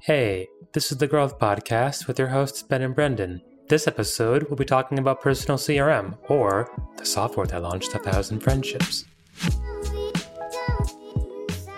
Hey, 0.00 0.48
this 0.72 0.92
is 0.92 0.98
the 0.98 1.06
Growth 1.06 1.38
Podcast 1.38 2.06
with 2.06 2.18
your 2.18 2.28
hosts, 2.28 2.62
Ben 2.62 2.82
and 2.82 2.94
Brendan. 2.94 3.42
This 3.68 3.88
episode, 3.88 4.44
we'll 4.44 4.56
be 4.56 4.64
talking 4.64 4.98
about 4.98 5.20
personal 5.20 5.58
CRM, 5.58 6.16
or 6.28 6.70
the 6.96 7.04
software 7.06 7.46
that 7.46 7.62
launched 7.62 7.94
a 7.94 7.98
thousand 7.98 8.40
friendships. 8.40 9.04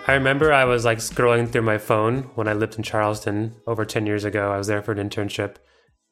I 0.07 0.13
remember 0.13 0.51
I 0.51 0.65
was 0.65 0.85
like 0.85 0.99
scrolling 0.99 1.49
through 1.49 1.63
my 1.63 1.77
phone 1.77 2.23
when 2.35 2.47
I 2.47 2.53
lived 2.53 2.75
in 2.77 2.83
Charleston 2.83 3.55
over 3.65 3.85
10 3.85 4.05
years 4.05 4.25
ago. 4.25 4.51
I 4.51 4.57
was 4.57 4.67
there 4.67 4.81
for 4.81 4.91
an 4.91 5.09
internship. 5.09 5.55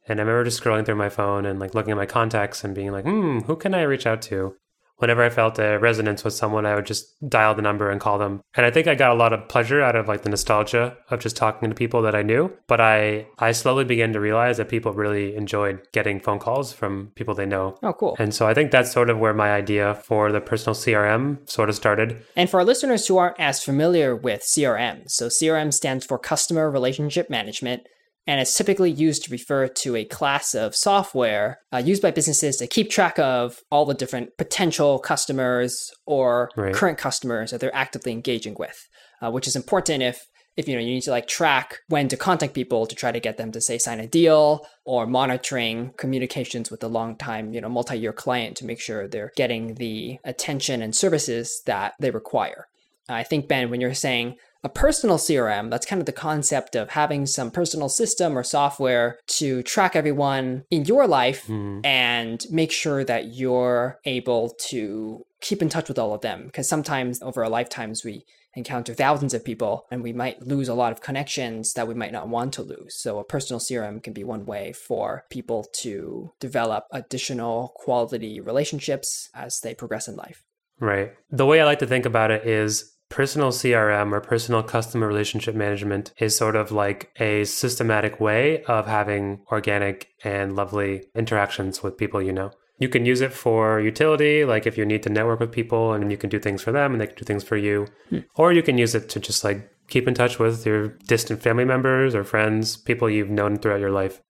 And 0.08 0.20
I 0.20 0.24
remember 0.24 0.46
just 0.46 0.64
scrolling 0.64 0.86
through 0.86 0.96
my 0.96 1.10
phone 1.10 1.46
and 1.46 1.60
like 1.60 1.76
looking 1.76 1.92
at 1.92 1.98
my 1.98 2.05
contacts 2.05 2.64
and 2.64 2.74
being 2.74 2.92
like, 2.92 3.05
hmm, 3.05 3.39
who 3.39 3.55
can 3.55 3.74
I 3.74 3.82
reach 3.82 4.05
out 4.05 4.21
to? 4.24 4.55
Whenever 4.98 5.23
I 5.23 5.29
felt 5.29 5.59
a 5.59 5.77
resonance 5.77 6.23
with 6.23 6.34
someone, 6.34 6.66
I 6.66 6.75
would 6.75 6.86
just 6.86 7.07
dial 7.29 7.55
the 7.55 7.61
number 7.61 7.89
and 7.89 8.02
call 8.02 8.18
them. 8.18 8.41
And 8.55 8.66
I 8.66 8.71
think 8.71 8.88
I 8.88 8.96
got 8.96 9.11
a 9.11 9.16
lot 9.16 9.34
of 9.34 9.47
pleasure 9.47 9.82
out 9.82 9.96
of 9.96 10.07
like 10.07 10.23
the 10.23 10.29
nostalgia 10.29 10.97
of 11.09 11.20
just 11.20 11.38
talking 11.38 11.70
to 11.70 11.75
people 11.75 12.02
that 12.04 12.16
I 12.16 12.21
knew. 12.23 12.52
But 12.68 12.82
I 12.82 13.28
I 13.39 13.52
slowly 13.52 13.86
began 13.86 14.14
to 14.14 14.20
realize 14.20 14.57
that 14.57 14.70
people 14.70 14.93
really 14.93 15.36
enjoyed 15.36 15.82
getting 15.92 16.20
phone 16.20 16.39
calls 16.39 16.73
from 16.73 17.11
people 17.15 17.33
they 17.33 17.46
know. 17.46 17.78
Oh, 17.83 17.93
cool. 17.93 18.15
And 18.20 18.33
so 18.33 18.47
I 18.47 18.54
think 18.54 18.71
that's 18.71 18.92
sort 18.92 19.10
of 19.10 19.20
where 19.20 19.33
my 19.33 19.51
idea 19.54 19.96
for 19.96 20.32
the 20.32 20.42
personal 20.42 20.75
CRM 20.75 21.48
sort 21.50 21.70
of 21.70 21.75
started. 21.75 22.23
And 22.36 22.50
for 22.50 22.59
our 22.59 22.65
listeners 22.65 23.07
who 23.07 23.18
aren't 23.18 23.39
as 23.39 23.64
familiar 23.64 24.15
with 24.15 24.42
CRM, 24.42 25.09
so 25.09 25.28
CRM 25.28 25.73
stands 25.73 26.06
for 26.06 26.18
Customer 26.18 26.70
Relationship 26.70 27.29
Management 27.29 27.87
and 28.27 28.41
it's 28.41 28.55
typically 28.55 28.91
used 28.91 29.23
to 29.23 29.31
refer 29.31 29.67
to 29.67 29.95
a 29.95 30.04
class 30.04 30.54
of 30.54 30.75
software 30.75 31.59
uh, 31.73 31.77
used 31.77 32.02
by 32.02 32.11
businesses 32.11 32.58
to 32.58 32.67
keep 32.67 32.91
track 32.91 33.17
of 33.17 33.61
all 33.72 33.86
the 33.86 33.94
different 33.94 34.38
potential 34.38 35.00
customers 35.00 35.91
or 36.05 36.52
right. 36.58 36.75
current 36.75 36.97
customers 36.97 37.52
that 37.52 37.61
they're 37.61 37.75
actively 37.75 38.11
engaging 38.11 38.55
with, 38.59 38.88
uh, 39.22 39.31
which 39.31 39.47
is 39.47 39.55
important 39.55 40.03
if 40.03 40.27
if 40.58 40.67
you 40.67 40.73
know 40.75 40.81
you 40.81 40.88
need 40.88 41.02
to 41.02 41.11
like 41.11 41.27
track 41.27 41.80
when 41.88 42.08
to 42.08 42.17
contact 42.17 42.53
people 42.53 42.86
to 42.88 42.95
try 42.95 43.11
to 43.11 43.19
get 43.19 43.38
them 43.38 43.52
to 43.52 43.61
say 43.61 43.77
sign 43.77 44.00
a 44.00 44.08
deal 44.08 44.67
or 44.86 45.05
monitoring 45.05 45.94
communications 45.97 46.72
with 46.72 46.84
a 46.84 46.88
long 46.88 47.16
time 47.16 47.53
you 47.53 47.62
know 47.62 47.69
multi-year 47.69 48.12
client 48.12 48.58
to 48.58 48.66
make 48.66 48.81
sure 48.81 49.08
they're 49.08 49.31
getting 49.36 49.75
the 49.75 50.17
attention 50.23 50.81
and 50.81 50.95
services 50.95 51.62
that 51.67 51.94
they 52.00 52.09
require 52.09 52.67
i 53.08 53.22
think 53.22 53.47
ben 53.47 53.69
when 53.69 53.80
you're 53.80 53.94
saying 53.94 54.36
a 54.63 54.69
personal 54.69 55.17
CRM, 55.17 55.69
that's 55.69 55.86
kind 55.86 56.02
of 56.02 56.05
the 56.05 56.11
concept 56.11 56.75
of 56.75 56.89
having 56.89 57.25
some 57.25 57.52
personal 57.52 57.89
system 57.89 58.38
or 58.38 58.44
software 58.44 59.19
to 59.27 59.63
track 59.63 59.95
everyone 59.95 60.63
in 60.72 60.86
your 60.86 61.08
life 61.08 61.47
mm. 61.47 61.86
and 61.86 62.45
make 62.50 62.72
sure 62.72 63.03
that 63.03 63.35
you're 63.35 64.00
able 64.05 64.55
to 64.69 65.25
keep 65.41 65.61
in 65.61 65.69
touch 65.69 65.88
with 65.88 66.00
all 66.00 66.13
of 66.13 66.22
them. 66.22 66.45
Because 66.45 66.67
sometimes 66.67 67.22
over 67.22 67.44
our 67.44 67.50
lifetimes, 67.50 68.03
we 68.03 68.25
encounter 68.55 68.94
thousands 68.94 69.33
of 69.35 69.45
people 69.45 69.85
and 69.91 70.02
we 70.02 70.11
might 70.11 70.41
lose 70.41 70.67
a 70.67 70.73
lot 70.73 70.91
of 70.91 71.00
connections 71.00 71.73
that 71.73 71.88
we 71.88 71.94
might 71.94 72.11
not 72.11 72.28
want 72.28 72.53
to 72.53 72.63
lose. 72.63 72.95
So 72.97 73.19
a 73.19 73.23
personal 73.23 73.59
CRM 73.59 74.02
can 74.03 74.13
be 74.13 74.23
one 74.23 74.45
way 74.45 74.73
for 74.73 75.25
people 75.30 75.66
to 75.81 76.33
develop 76.39 76.85
additional 76.91 77.73
quality 77.75 78.39
relationships 78.39 79.30
as 79.35 79.59
they 79.61 79.75
progress 79.75 80.08
in 80.08 80.16
life. 80.16 80.44
Right. 80.80 81.13
The 81.30 81.45
way 81.45 81.61
I 81.61 81.66
like 81.66 81.80
to 81.80 81.88
think 81.88 82.05
about 82.05 82.31
it 82.31 82.47
is 82.47 82.97
Personal 83.09 83.52
CRM 83.52 84.11
or 84.11 84.19
personal 84.19 84.61
customer 84.63 85.08
relationship 85.08 85.55
management 85.55 86.11
is 86.17 86.36
sort 86.36 86.55
of 86.55 86.72
like 86.72 87.09
a 87.19 87.45
systematic 87.45 88.19
way 88.19 88.63
of 88.63 88.86
having 88.86 89.39
organic 89.52 90.09
and 90.23 90.55
lovely 90.55 91.05
interactions 91.16 91.81
with 91.81 91.97
people 91.97 92.22
you 92.22 92.33
know. 92.33 92.52
You 92.80 92.89
can 92.89 93.05
use 93.05 93.22
it 93.22 93.33
for 93.33 93.80
utility, 93.80 94.45
like 94.45 94.67
if 94.67 94.78
you 94.78 94.85
need 94.85 95.03
to 95.03 95.09
network 95.09 95.39
with 95.39 95.52
people 95.52 95.94
and 95.94 96.11
you 96.11 96.17
can 96.17 96.30
do 96.30 96.38
things 96.38 96.61
for 96.61 96.72
them 96.72 96.91
and 96.91 97.02
they 97.02 97.08
can 97.08 97.16
do 97.16 97.23
things 97.23 97.44
for 97.44 97.58
you. 97.58 97.88
Hmm. 98.09 98.19
Or 98.35 98.53
you 98.53 98.61
can 98.61 98.78
use 98.78 98.94
it 98.94 99.09
to 99.09 99.19
just 99.19 99.44
like 99.44 99.72
keep 99.88 100.08
in 100.08 100.13
touch 100.13 100.38
with 100.38 100.66
your 100.66 100.89
distant 101.08 101.41
family 101.41 101.66
members 101.66 102.13
or 102.13 102.23
friends, 102.23 102.78
people 102.78 103.09
you've 103.09 103.30
known 103.30 103.58
throughout 103.58 103.80
your 103.80 103.91
life. 103.91 104.22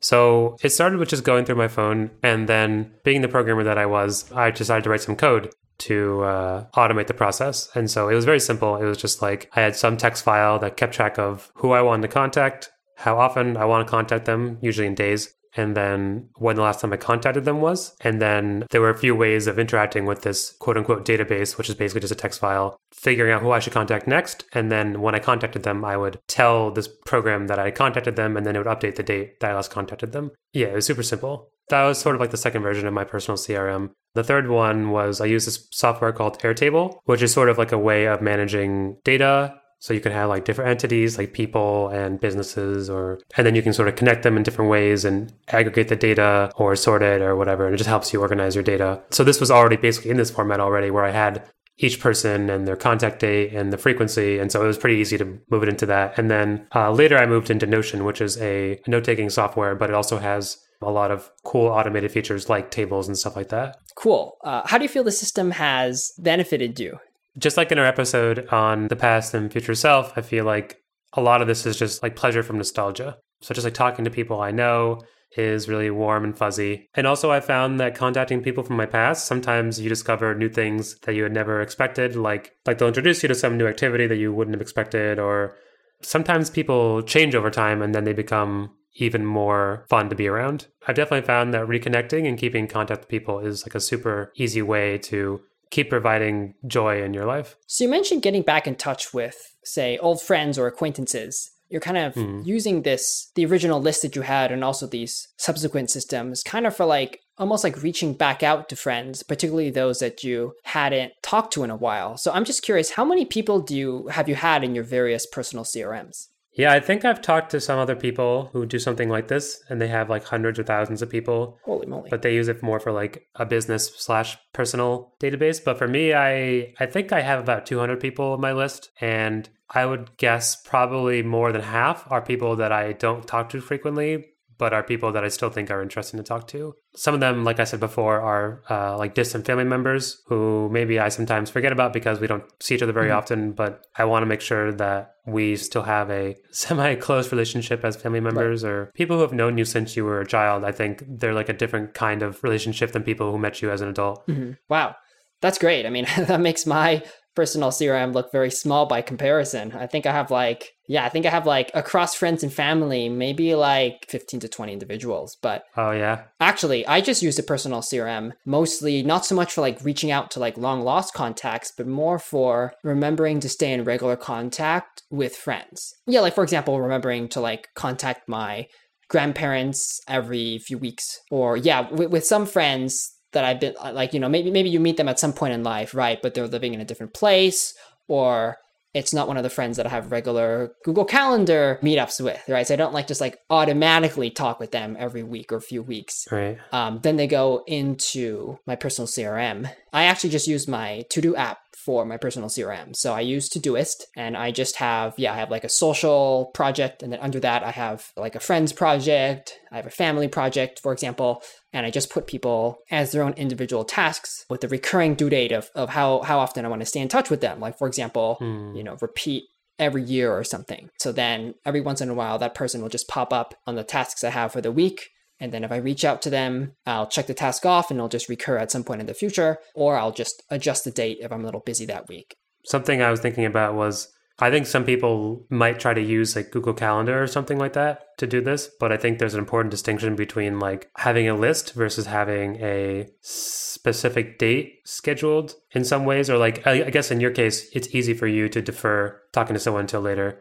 So 0.00 0.56
it 0.62 0.70
started 0.70 0.98
with 0.98 1.08
just 1.08 1.24
going 1.24 1.44
through 1.44 1.56
my 1.56 1.66
phone 1.66 2.10
and 2.22 2.48
then 2.48 2.92
being 3.04 3.22
the 3.22 3.28
programmer 3.28 3.64
that 3.64 3.78
I 3.78 3.86
was, 3.86 4.30
I 4.32 4.50
decided 4.50 4.84
to 4.84 4.90
write 4.90 5.00
some 5.00 5.16
code 5.16 5.50
to 5.78 6.22
uh, 6.22 6.66
automate 6.74 7.06
the 7.06 7.14
process. 7.14 7.68
And 7.74 7.90
so 7.90 8.08
it 8.08 8.14
was 8.14 8.24
very 8.24 8.40
simple. 8.40 8.76
It 8.76 8.84
was 8.84 8.98
just 8.98 9.22
like 9.22 9.50
I 9.54 9.60
had 9.60 9.76
some 9.76 9.96
text 9.96 10.24
file 10.24 10.58
that 10.58 10.76
kept 10.76 10.94
track 10.94 11.18
of 11.18 11.50
who 11.54 11.72
I 11.72 11.82
wanted 11.82 12.02
to 12.02 12.08
contact, 12.08 12.70
how 12.96 13.18
often 13.18 13.56
I 13.56 13.64
want 13.64 13.86
to 13.86 13.90
contact 13.90 14.24
them, 14.24 14.58
usually 14.60 14.86
in 14.86 14.94
days, 14.94 15.34
and 15.56 15.76
then 15.76 16.28
when 16.36 16.56
the 16.56 16.62
last 16.62 16.80
time 16.80 16.92
I 16.92 16.96
contacted 16.96 17.44
them 17.44 17.60
was. 17.60 17.96
And 18.00 18.20
then 18.20 18.66
there 18.70 18.80
were 18.80 18.90
a 18.90 18.98
few 18.98 19.14
ways 19.14 19.46
of 19.46 19.58
interacting 19.58 20.04
with 20.04 20.22
this 20.22 20.52
quote 20.58 20.76
unquote 20.76 21.04
database, 21.04 21.56
which 21.56 21.68
is 21.68 21.74
basically 21.74 22.02
just 22.02 22.12
a 22.12 22.16
text 22.16 22.40
file, 22.40 22.76
figuring 22.92 23.32
out 23.32 23.42
who 23.42 23.50
I 23.50 23.58
should 23.58 23.72
contact 23.72 24.06
next. 24.06 24.44
And 24.52 24.70
then 24.70 25.00
when 25.00 25.14
I 25.14 25.20
contacted 25.20 25.62
them, 25.62 25.84
I 25.84 25.96
would 25.96 26.20
tell 26.28 26.70
this 26.70 26.88
program 27.06 27.46
that 27.46 27.58
I 27.58 27.70
contacted 27.70 28.16
them, 28.16 28.36
and 28.36 28.44
then 28.44 28.56
it 28.56 28.58
would 28.58 28.66
update 28.66 28.96
the 28.96 29.02
date 29.02 29.40
that 29.40 29.50
I 29.50 29.54
last 29.54 29.70
contacted 29.70 30.12
them. 30.12 30.32
Yeah, 30.52 30.68
it 30.68 30.74
was 30.74 30.86
super 30.86 31.02
simple. 31.02 31.50
That 31.70 31.84
was 31.84 31.98
sort 31.98 32.14
of 32.14 32.20
like 32.20 32.30
the 32.30 32.36
second 32.36 32.62
version 32.62 32.86
of 32.86 32.94
my 32.94 33.04
personal 33.04 33.36
CRM. 33.36 33.90
The 34.14 34.24
third 34.24 34.48
one 34.48 34.90
was 34.90 35.20
I 35.20 35.26
use 35.26 35.44
this 35.44 35.68
software 35.70 36.12
called 36.12 36.40
Airtable, 36.40 36.98
which 37.04 37.22
is 37.22 37.32
sort 37.32 37.48
of 37.48 37.58
like 37.58 37.72
a 37.72 37.78
way 37.78 38.06
of 38.06 38.22
managing 38.22 38.96
data. 39.04 39.54
So 39.80 39.94
you 39.94 40.00
can 40.00 40.10
have 40.10 40.28
like 40.28 40.44
different 40.44 40.70
entities 40.70 41.18
like 41.18 41.32
people 41.32 41.88
and 41.90 42.18
businesses 42.18 42.90
or 42.90 43.20
and 43.36 43.46
then 43.46 43.54
you 43.54 43.62
can 43.62 43.72
sort 43.72 43.86
of 43.86 43.94
connect 43.94 44.24
them 44.24 44.36
in 44.36 44.42
different 44.42 44.72
ways 44.72 45.04
and 45.04 45.32
aggregate 45.48 45.86
the 45.86 45.94
data 45.94 46.50
or 46.56 46.74
sort 46.74 47.00
it 47.00 47.22
or 47.22 47.36
whatever 47.36 47.64
and 47.64 47.74
it 47.74 47.78
just 47.78 47.88
helps 47.88 48.12
you 48.12 48.20
organize 48.20 48.56
your 48.56 48.64
data. 48.64 49.00
So 49.10 49.22
this 49.22 49.38
was 49.38 49.52
already 49.52 49.76
basically 49.76 50.10
in 50.10 50.16
this 50.16 50.32
format 50.32 50.58
already 50.58 50.90
where 50.90 51.04
I 51.04 51.12
had 51.12 51.48
each 51.78 52.00
person 52.00 52.50
and 52.50 52.66
their 52.66 52.76
contact 52.76 53.20
date 53.20 53.52
and 53.54 53.72
the 53.72 53.78
frequency. 53.78 54.38
And 54.38 54.50
so 54.50 54.62
it 54.62 54.66
was 54.66 54.78
pretty 54.78 54.96
easy 54.96 55.16
to 55.18 55.38
move 55.48 55.62
it 55.62 55.68
into 55.68 55.86
that. 55.86 56.18
And 56.18 56.30
then 56.30 56.66
uh, 56.74 56.90
later 56.90 57.16
I 57.16 57.26
moved 57.26 57.50
into 57.50 57.66
Notion, 57.66 58.04
which 58.04 58.20
is 58.20 58.36
a 58.38 58.80
note 58.86 59.04
taking 59.04 59.30
software, 59.30 59.76
but 59.76 59.90
it 59.90 59.94
also 59.94 60.18
has 60.18 60.58
a 60.82 60.90
lot 60.90 61.10
of 61.10 61.30
cool 61.44 61.66
automated 61.66 62.12
features 62.12 62.48
like 62.48 62.70
tables 62.70 63.08
and 63.08 63.18
stuff 63.18 63.36
like 63.36 63.48
that. 63.48 63.76
Cool. 63.94 64.36
Uh, 64.44 64.62
how 64.64 64.78
do 64.78 64.84
you 64.84 64.88
feel 64.88 65.04
the 65.04 65.12
system 65.12 65.50
has 65.52 66.12
benefited 66.18 66.78
you? 66.78 66.98
Just 67.36 67.56
like 67.56 67.70
in 67.72 67.78
our 67.78 67.86
episode 67.86 68.48
on 68.48 68.88
the 68.88 68.96
past 68.96 69.34
and 69.34 69.50
future 69.50 69.74
self, 69.74 70.12
I 70.16 70.22
feel 70.22 70.44
like 70.44 70.80
a 71.14 71.20
lot 71.20 71.40
of 71.40 71.48
this 71.48 71.66
is 71.66 71.78
just 71.78 72.02
like 72.02 72.16
pleasure 72.16 72.42
from 72.42 72.58
nostalgia. 72.58 73.16
So 73.40 73.54
just 73.54 73.64
like 73.64 73.74
talking 73.74 74.04
to 74.04 74.10
people 74.10 74.40
I 74.40 74.50
know 74.50 75.00
is 75.36 75.68
really 75.68 75.90
warm 75.90 76.24
and 76.24 76.36
fuzzy. 76.36 76.88
And 76.94 77.06
also 77.06 77.30
I 77.30 77.40
found 77.40 77.78
that 77.80 77.94
contacting 77.94 78.42
people 78.42 78.64
from 78.64 78.76
my 78.76 78.86
past, 78.86 79.26
sometimes 79.26 79.80
you 79.80 79.88
discover 79.88 80.34
new 80.34 80.48
things 80.48 80.98
that 81.00 81.14
you 81.14 81.22
had 81.22 81.32
never 81.32 81.60
expected, 81.60 82.16
like 82.16 82.52
like 82.66 82.78
they'll 82.78 82.88
introduce 82.88 83.22
you 83.22 83.28
to 83.28 83.34
some 83.34 83.56
new 83.56 83.66
activity 83.66 84.06
that 84.06 84.16
you 84.16 84.32
wouldn't 84.32 84.54
have 84.54 84.62
expected 84.62 85.18
or 85.18 85.56
sometimes 86.02 86.50
people 86.50 87.02
change 87.02 87.34
over 87.34 87.50
time 87.50 87.82
and 87.82 87.94
then 87.94 88.04
they 88.04 88.12
become 88.12 88.70
even 88.96 89.24
more 89.24 89.86
fun 89.88 90.08
to 90.10 90.16
be 90.16 90.28
around. 90.28 90.66
I've 90.86 90.96
definitely 90.96 91.26
found 91.26 91.54
that 91.54 91.66
reconnecting 91.66 92.26
and 92.28 92.38
keeping 92.38 92.66
contact 92.66 93.02
with 93.02 93.08
people 93.08 93.40
is 93.40 93.64
like 93.64 93.74
a 93.74 93.80
super 93.80 94.32
easy 94.36 94.62
way 94.62 94.98
to 94.98 95.40
keep 95.70 95.90
providing 95.90 96.54
joy 96.66 97.02
in 97.02 97.14
your 97.14 97.26
life. 97.26 97.56
So 97.66 97.84
you 97.84 97.90
mentioned 97.90 98.22
getting 98.22 98.42
back 98.42 98.66
in 98.66 98.74
touch 98.74 99.12
with, 99.12 99.54
say, 99.64 99.98
old 99.98 100.22
friends 100.22 100.58
or 100.58 100.66
acquaintances. 100.66 101.50
You're 101.68 101.82
kind 101.82 101.98
of 101.98 102.14
mm. 102.14 102.46
using 102.46 102.82
this, 102.82 103.30
the 103.34 103.44
original 103.44 103.80
list 103.80 104.00
that 104.00 104.16
you 104.16 104.22
had, 104.22 104.50
and 104.50 104.64
also 104.64 104.86
these 104.86 105.28
subsequent 105.36 105.90
systems, 105.90 106.42
kind 106.42 106.66
of 106.66 106.74
for 106.74 106.86
like 106.86 107.20
almost 107.36 107.62
like 107.62 107.82
reaching 107.82 108.14
back 108.14 108.42
out 108.42 108.70
to 108.70 108.76
friends, 108.76 109.22
particularly 109.22 109.70
those 109.70 109.98
that 109.98 110.24
you 110.24 110.54
hadn't 110.64 111.12
talked 111.22 111.52
to 111.52 111.64
in 111.64 111.70
a 111.70 111.76
while. 111.76 112.16
So 112.16 112.32
I'm 112.32 112.44
just 112.44 112.62
curious, 112.62 112.92
how 112.92 113.04
many 113.04 113.26
people 113.26 113.60
do 113.60 113.76
you 113.76 114.08
have 114.08 114.30
you 114.30 114.34
had 114.34 114.64
in 114.64 114.74
your 114.74 114.84
various 114.84 115.26
personal 115.26 115.64
CRMs? 115.64 116.28
Yeah, 116.58 116.72
I 116.72 116.80
think 116.80 117.04
I've 117.04 117.22
talked 117.22 117.52
to 117.52 117.60
some 117.60 117.78
other 117.78 117.94
people 117.94 118.50
who 118.52 118.66
do 118.66 118.80
something 118.80 119.08
like 119.08 119.28
this, 119.28 119.62
and 119.68 119.80
they 119.80 119.86
have 119.86 120.10
like 120.10 120.24
hundreds 120.24 120.58
or 120.58 120.64
thousands 120.64 121.02
of 121.02 121.08
people. 121.08 121.56
Holy 121.64 121.86
moly! 121.86 122.10
But 122.10 122.22
they 122.22 122.34
use 122.34 122.48
it 122.48 122.64
more 122.64 122.80
for 122.80 122.90
like 122.90 123.28
a 123.36 123.46
business 123.46 123.94
slash 123.96 124.36
personal 124.52 125.14
database. 125.20 125.64
But 125.64 125.78
for 125.78 125.86
me, 125.86 126.14
I 126.14 126.74
I 126.80 126.86
think 126.86 127.12
I 127.12 127.20
have 127.20 127.38
about 127.38 127.64
200 127.64 128.00
people 128.00 128.32
on 128.32 128.40
my 128.40 128.52
list, 128.52 128.90
and 129.00 129.48
I 129.70 129.86
would 129.86 130.16
guess 130.16 130.56
probably 130.56 131.22
more 131.22 131.52
than 131.52 131.62
half 131.62 132.10
are 132.10 132.20
people 132.20 132.56
that 132.56 132.72
I 132.72 132.92
don't 132.92 133.24
talk 133.24 133.50
to 133.50 133.60
frequently, 133.60 134.26
but 134.58 134.74
are 134.74 134.82
people 134.82 135.12
that 135.12 135.24
I 135.24 135.28
still 135.28 135.50
think 135.50 135.70
are 135.70 135.82
interesting 135.82 136.18
to 136.18 136.24
talk 136.24 136.48
to. 136.48 136.74
Some 136.96 137.14
of 137.14 137.20
them, 137.20 137.44
like 137.44 137.60
I 137.60 137.64
said 137.64 137.80
before, 137.80 138.20
are 138.20 138.62
uh, 138.68 138.98
like 138.98 139.14
distant 139.14 139.46
family 139.46 139.64
members 139.64 140.20
who 140.26 140.68
maybe 140.70 140.98
I 140.98 141.08
sometimes 141.08 141.48
forget 141.48 141.72
about 141.72 141.92
because 141.92 142.20
we 142.20 142.26
don't 142.26 142.44
see 142.60 142.74
each 142.74 142.82
other 142.82 142.92
very 142.92 143.08
mm-hmm. 143.08 143.18
often. 143.18 143.52
But 143.52 143.86
I 143.96 144.04
want 144.04 144.22
to 144.22 144.26
make 144.26 144.40
sure 144.40 144.72
that 144.72 145.12
we 145.26 145.56
still 145.56 145.82
have 145.82 146.10
a 146.10 146.36
semi 146.50 146.96
close 146.96 147.30
relationship 147.30 147.84
as 147.84 147.96
family 147.96 148.20
members 148.20 148.64
right. 148.64 148.70
or 148.70 148.92
people 148.94 149.16
who 149.16 149.22
have 149.22 149.32
known 149.32 149.56
you 149.56 149.64
since 149.64 149.96
you 149.96 150.04
were 150.04 150.20
a 150.20 150.26
child. 150.26 150.64
I 150.64 150.72
think 150.72 151.04
they're 151.06 151.34
like 151.34 151.48
a 151.48 151.54
different 151.54 151.94
kind 151.94 152.22
of 152.22 152.42
relationship 152.42 152.92
than 152.92 153.04
people 153.04 153.30
who 153.30 153.38
met 153.38 153.62
you 153.62 153.70
as 153.70 153.80
an 153.80 153.88
adult. 153.88 154.26
Mm-hmm. 154.26 154.52
Wow. 154.68 154.96
That's 155.40 155.58
great. 155.58 155.86
I 155.86 155.90
mean, 155.90 156.06
that 156.18 156.40
makes 156.40 156.66
my 156.66 157.02
personal 157.38 157.70
CRM 157.70 158.12
look 158.12 158.32
very 158.32 158.50
small 158.50 158.84
by 158.86 159.00
comparison. 159.00 159.70
I 159.70 159.86
think 159.86 160.06
I 160.06 160.12
have 160.12 160.32
like, 160.32 160.72
yeah, 160.88 161.04
I 161.04 161.08
think 161.08 161.24
I 161.24 161.30
have 161.30 161.46
like 161.46 161.70
across 161.72 162.12
friends 162.12 162.42
and 162.42 162.52
family, 162.52 163.08
maybe 163.08 163.54
like 163.54 164.06
15 164.08 164.40
to 164.40 164.48
20 164.48 164.72
individuals. 164.72 165.36
But 165.40 165.62
oh, 165.76 165.92
yeah. 165.92 166.24
Actually, 166.40 166.84
I 166.88 167.00
just 167.00 167.22
use 167.22 167.38
a 167.38 167.44
personal 167.44 167.80
CRM 167.80 168.32
mostly 168.44 169.04
not 169.04 169.24
so 169.24 169.36
much 169.36 169.52
for 169.52 169.60
like 169.60 169.84
reaching 169.84 170.10
out 170.10 170.32
to 170.32 170.40
like 170.40 170.58
long 170.58 170.80
lost 170.80 171.14
contacts, 171.14 171.70
but 171.76 171.86
more 171.86 172.18
for 172.18 172.72
remembering 172.82 173.38
to 173.38 173.48
stay 173.48 173.72
in 173.72 173.84
regular 173.84 174.16
contact 174.16 175.04
with 175.08 175.36
friends. 175.36 175.94
Yeah, 176.08 176.22
like 176.22 176.34
for 176.34 176.42
example, 176.42 176.80
remembering 176.80 177.28
to 177.28 177.40
like 177.40 177.68
contact 177.76 178.28
my 178.28 178.66
grandparents 179.08 180.00
every 180.08 180.58
few 180.58 180.76
weeks 180.76 181.20
or 181.30 181.56
yeah 181.56 181.88
with, 181.90 182.10
with 182.10 182.26
some 182.26 182.44
friends 182.44 183.17
that 183.32 183.44
I've 183.44 183.60
been 183.60 183.74
uh, 183.78 183.92
like, 183.92 184.14
you 184.14 184.20
know, 184.20 184.28
maybe 184.28 184.50
maybe 184.50 184.70
you 184.70 184.80
meet 184.80 184.96
them 184.96 185.08
at 185.08 185.18
some 185.18 185.32
point 185.32 185.54
in 185.54 185.62
life, 185.62 185.94
right? 185.94 186.20
But 186.20 186.34
they're 186.34 186.46
living 186.46 186.74
in 186.74 186.80
a 186.80 186.84
different 186.84 187.14
place, 187.14 187.74
or 188.06 188.56
it's 188.94 189.12
not 189.12 189.28
one 189.28 189.36
of 189.36 189.42
the 189.42 189.50
friends 189.50 189.76
that 189.76 189.86
I 189.86 189.90
have 189.90 190.10
regular 190.10 190.72
Google 190.84 191.04
Calendar 191.04 191.78
meetups 191.82 192.24
with, 192.24 192.42
right? 192.48 192.66
So 192.66 192.74
I 192.74 192.78
don't 192.78 192.94
like 192.94 193.06
just 193.06 193.20
like 193.20 193.38
automatically 193.50 194.30
talk 194.30 194.58
with 194.58 194.72
them 194.72 194.96
every 194.98 195.22
week 195.22 195.52
or 195.52 195.60
few 195.60 195.82
weeks. 195.82 196.26
Right. 196.30 196.58
Um, 196.72 197.00
then 197.02 197.16
they 197.16 197.26
go 197.26 197.62
into 197.66 198.58
my 198.66 198.76
personal 198.76 199.06
CRM. 199.06 199.70
I 199.92 200.04
actually 200.04 200.30
just 200.30 200.48
use 200.48 200.66
my 200.66 201.04
to 201.10 201.20
do 201.20 201.36
app 201.36 201.58
for 201.76 202.04
my 202.04 202.16
personal 202.16 202.48
CRM. 202.48 202.94
So 202.94 203.14
I 203.14 203.20
use 203.20 203.48
Todoist 203.48 204.02
and 204.16 204.36
I 204.36 204.50
just 204.50 204.76
have, 204.76 205.14
yeah, 205.16 205.32
I 205.32 205.36
have 205.36 205.50
like 205.50 205.64
a 205.64 205.68
social 205.68 206.50
project. 206.54 207.02
And 207.02 207.12
then 207.12 207.20
under 207.20 207.40
that, 207.40 207.62
I 207.62 207.70
have 207.70 208.10
like 208.16 208.34
a 208.34 208.40
friends 208.40 208.72
project. 208.72 209.58
I 209.70 209.76
have 209.76 209.86
a 209.86 209.90
family 209.90 210.28
project, 210.28 210.80
for 210.80 210.92
example. 210.92 211.42
And 211.72 211.86
I 211.86 211.90
just 211.90 212.10
put 212.10 212.26
people 212.26 212.78
as 212.90 213.12
their 213.12 213.22
own 213.22 213.32
individual 213.34 213.84
tasks 213.84 214.44
with 214.50 214.60
the 214.60 214.68
recurring 214.68 215.14
due 215.14 215.30
date 215.30 215.52
of, 215.52 215.70
of 215.74 215.90
how, 215.90 216.22
how 216.22 216.38
often 216.38 216.64
I 216.64 216.68
want 216.68 216.80
to 216.80 216.86
stay 216.86 217.00
in 217.00 217.08
touch 217.08 217.30
with 217.30 217.40
them. 217.40 217.60
Like, 217.60 217.78
for 217.78 217.86
example, 217.86 218.36
Hmm. 218.38 218.74
you 218.74 218.82
know, 218.84 218.96
repeat 219.00 219.44
every 219.78 220.02
year 220.02 220.32
or 220.32 220.42
something. 220.42 220.90
So 220.98 221.12
then 221.12 221.54
every 221.64 221.80
once 221.80 222.00
in 222.00 222.08
a 222.08 222.14
while, 222.14 222.38
that 222.38 222.54
person 222.54 222.82
will 222.82 222.88
just 222.88 223.08
pop 223.08 223.32
up 223.32 223.54
on 223.66 223.76
the 223.76 223.84
tasks 223.84 224.24
I 224.24 224.30
have 224.30 224.52
for 224.52 224.60
the 224.60 224.72
week. 224.72 225.10
And 225.40 225.52
then 225.52 225.64
if 225.64 225.72
I 225.72 225.76
reach 225.76 226.04
out 226.04 226.22
to 226.22 226.30
them, 226.30 226.72
I'll 226.86 227.06
check 227.06 227.26
the 227.26 227.34
task 227.34 227.64
off 227.64 227.90
and 227.90 227.98
it'll 227.98 228.08
just 228.08 228.28
recur 228.28 228.58
at 228.58 228.70
some 228.70 228.84
point 228.84 229.00
in 229.00 229.06
the 229.06 229.14
future, 229.14 229.58
or 229.74 229.96
I'll 229.96 230.12
just 230.12 230.42
adjust 230.50 230.84
the 230.84 230.90
date 230.90 231.18
if 231.20 231.32
I'm 231.32 231.42
a 231.42 231.44
little 231.44 231.60
busy 231.60 231.86
that 231.86 232.08
week. 232.08 232.36
Something 232.64 233.02
I 233.02 233.10
was 233.10 233.20
thinking 233.20 233.44
about 233.44 233.74
was 233.74 234.12
I 234.40 234.50
think 234.50 234.66
some 234.66 234.84
people 234.84 235.46
might 235.50 235.80
try 235.80 235.94
to 235.94 236.00
use 236.00 236.36
like 236.36 236.52
Google 236.52 236.74
Calendar 236.74 237.20
or 237.20 237.26
something 237.26 237.58
like 237.58 237.72
that 237.72 238.16
to 238.18 238.26
do 238.26 238.40
this, 238.40 238.70
but 238.78 238.92
I 238.92 238.96
think 238.96 239.18
there's 239.18 239.34
an 239.34 239.40
important 239.40 239.72
distinction 239.72 240.14
between 240.14 240.60
like 240.60 240.90
having 240.96 241.28
a 241.28 241.34
list 241.34 241.74
versus 241.74 242.06
having 242.06 242.56
a 242.62 243.08
specific 243.20 244.38
date 244.38 244.80
scheduled 244.84 245.54
in 245.72 245.84
some 245.84 246.04
ways, 246.04 246.30
or 246.30 246.38
like 246.38 246.64
I 246.66 246.90
guess 246.90 247.10
in 247.10 247.20
your 247.20 247.32
case, 247.32 247.68
it's 247.72 247.92
easy 247.92 248.14
for 248.14 248.28
you 248.28 248.48
to 248.48 248.62
defer 248.62 249.20
talking 249.32 249.54
to 249.54 249.60
someone 249.60 249.82
until 249.82 250.02
later. 250.02 250.40